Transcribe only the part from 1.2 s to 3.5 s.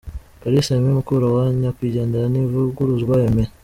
wa Nyakwigendera Ntivuguruzwa Aimé.